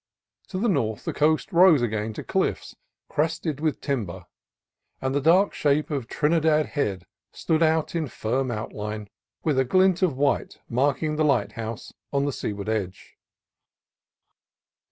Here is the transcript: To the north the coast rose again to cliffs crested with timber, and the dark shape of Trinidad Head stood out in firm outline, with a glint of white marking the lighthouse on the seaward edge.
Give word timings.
To 0.47 0.57
the 0.57 0.67
north 0.67 1.05
the 1.05 1.13
coast 1.13 1.53
rose 1.53 1.83
again 1.83 2.11
to 2.13 2.23
cliffs 2.23 2.75
crested 3.07 3.59
with 3.59 3.81
timber, 3.81 4.25
and 4.99 5.13
the 5.13 5.21
dark 5.21 5.53
shape 5.53 5.91
of 5.91 6.07
Trinidad 6.07 6.65
Head 6.65 7.05
stood 7.31 7.61
out 7.61 7.93
in 7.93 8.07
firm 8.07 8.49
outline, 8.49 9.11
with 9.43 9.59
a 9.59 9.63
glint 9.63 10.01
of 10.01 10.17
white 10.17 10.57
marking 10.67 11.17
the 11.17 11.23
lighthouse 11.23 11.93
on 12.11 12.25
the 12.25 12.33
seaward 12.33 12.67
edge. 12.67 13.15